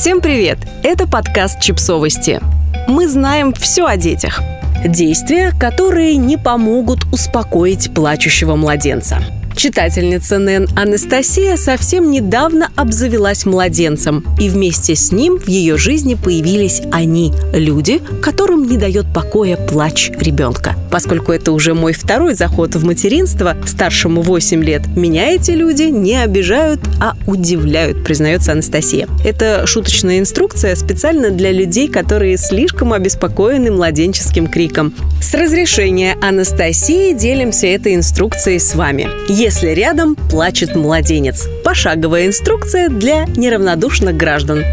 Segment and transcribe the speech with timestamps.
[0.00, 0.56] Всем привет!
[0.82, 2.40] Это подкаст «Чипсовости».
[2.88, 4.40] Мы знаем все о детях.
[4.82, 9.18] Действия, которые не помогут успокоить плачущего младенца–
[9.60, 16.80] Читательница Нэн Анастасия совсем недавно обзавелась младенцем, и вместе с ним в ее жизни появились
[16.90, 20.76] они, люди, которым не дает покоя плач ребенка.
[20.90, 26.16] Поскольку это уже мой второй заход в материнство, старшему 8 лет, меня эти люди не
[26.16, 29.08] обижают, а удивляют, признается Анастасия.
[29.26, 34.94] Это шуточная инструкция специально для людей, которые слишком обеспокоены младенческим криком.
[35.20, 41.46] С разрешения Анастасии делимся этой инструкцией с вами если рядом плачет младенец.
[41.64, 44.64] Пошаговая инструкция для неравнодушных граждан.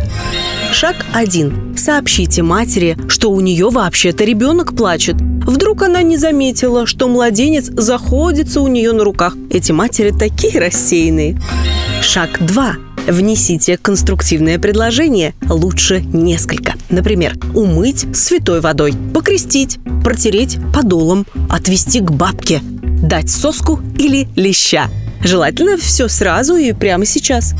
[0.72, 1.76] Шаг 1.
[1.77, 5.16] Сообщите матери, что у нее вообще-то ребенок плачет.
[5.16, 9.36] Вдруг она не заметила, что младенец заходится у нее на руках.
[9.50, 11.39] Эти матери такие рассеянные.
[12.02, 12.75] Шаг 2.
[13.08, 16.73] Внесите конструктивное предложение, лучше несколько.
[16.89, 22.62] Например, умыть святой водой, покрестить, протереть подолом, отвести к бабке–
[23.02, 24.90] дать соску или леща.
[25.23, 27.53] Желательно все сразу и прямо сейчас.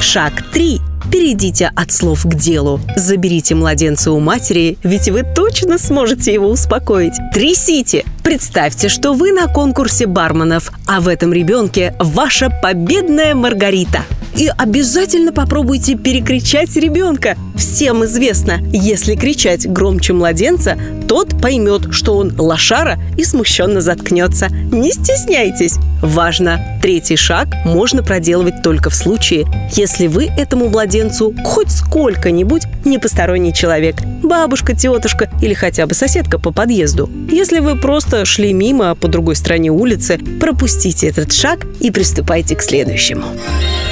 [0.00, 0.80] Шаг 3.
[1.10, 2.80] Перейдите от слов к делу.
[2.96, 7.14] Заберите младенца у матери, ведь вы точно сможете его успокоить.
[7.34, 8.04] Трясите!
[8.22, 14.04] Представьте, что вы на конкурсе барменов, а в этом ребенке ваша победная Маргарита.
[14.36, 17.36] И обязательно попробуйте перекричать ребенка.
[17.56, 20.76] Всем известно, если кричать громче младенца,
[21.08, 24.48] тот поймет, что он лошара и смущенно заткнется.
[24.48, 25.76] Не стесняйтесь.
[26.00, 32.98] Важно, третий шаг можно проделывать только в случае, если вы этому младенцу хоть сколько-нибудь не
[32.98, 37.08] посторонний человек, бабушка, тетушка или хотя бы соседка по подъезду.
[37.30, 42.62] Если вы просто шли мимо по другой стороне улицы, пропустите этот шаг и приступайте к
[42.62, 43.26] следующему.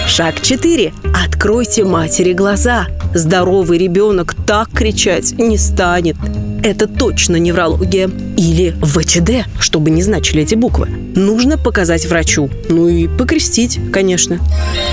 [0.06, 0.92] Шаг 4.
[1.24, 2.86] Откройте матери глаза.
[3.50, 6.14] Здоровый ребенок так кричать не станет.
[6.62, 8.08] Это точно неврология.
[8.36, 10.86] Или ВЧД, чтобы не значили эти буквы.
[11.16, 12.48] Нужно показать врачу.
[12.68, 14.39] Ну и покрестить, конечно.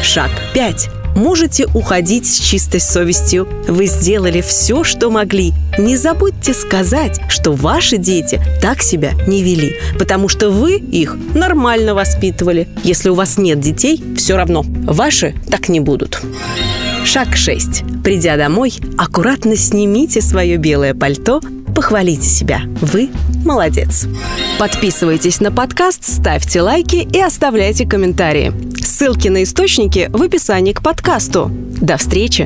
[0.01, 3.47] Шаг 5 можете уходить с чистой совестью.
[3.67, 5.53] Вы сделали все, что могли.
[5.77, 11.93] Не забудьте сказать, что ваши дети так себя не вели, потому что вы их нормально
[11.93, 12.67] воспитывали.
[12.83, 14.63] Если у вас нет детей, все равно.
[14.65, 16.23] Ваши так не будут.
[17.07, 18.03] Шаг 6.
[18.03, 21.39] Придя домой, аккуратно снимите свое белое пальто,
[21.73, 22.63] похвалите себя.
[22.81, 23.09] Вы
[23.45, 24.07] молодец.
[24.59, 28.51] Подписывайтесь на подкаст, ставьте лайки и оставляйте комментарии.
[28.83, 31.49] Ссылки на источники в описании к подкасту.
[31.49, 32.45] До встречи!